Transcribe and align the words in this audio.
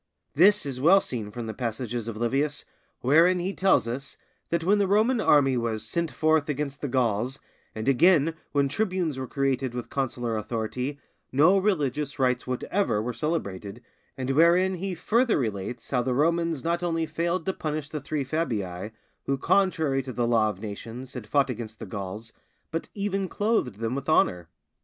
This 0.33 0.65
is 0.65 0.81
well 0.81 0.99
seen 0.99 1.29
from 1.29 1.45
those 1.45 1.57
passages 1.57 2.07
of 2.07 2.17
Livius 2.17 2.65
wherein 3.01 3.37
he 3.37 3.53
tells 3.53 3.87
us 3.87 4.17
that 4.49 4.63
when 4.63 4.79
the 4.79 4.87
Roman 4.87 5.21
army 5.21 5.55
was 5.57 5.85
'sent 5.87 6.09
forth 6.09 6.49
against 6.49 6.81
the 6.81 6.87
Gauls, 6.87 7.37
and 7.75 7.87
again 7.87 8.33
when 8.51 8.67
tribunes 8.67 9.19
were 9.19 9.27
created 9.27 9.75
with 9.75 9.91
consular 9.91 10.35
authority, 10.37 10.99
no 11.31 11.55
religious 11.55 12.17
rites 12.17 12.47
whatever 12.47 12.99
were 12.99 13.13
celebrated, 13.13 13.83
and 14.17 14.31
wherein 14.31 14.73
he 14.73 14.95
further 14.95 15.37
relates 15.37 15.91
how 15.91 16.01
the 16.01 16.15
Romans 16.15 16.63
not 16.63 16.81
only 16.81 17.05
failed 17.05 17.45
to 17.45 17.53
punish 17.53 17.89
the 17.89 18.01
three 18.01 18.23
Fabii, 18.25 18.89
who 19.27 19.37
contrary 19.37 20.01
to 20.01 20.11
the 20.11 20.25
law 20.25 20.49
of 20.49 20.59
nations 20.59 21.13
had 21.13 21.27
fought 21.27 21.51
against 21.51 21.77
the 21.77 21.85
Gauls, 21.85 22.33
but 22.71 22.89
even 22.95 23.27
clothed 23.27 23.75
them 23.75 23.93
with 23.93 24.09
honour. 24.09 24.49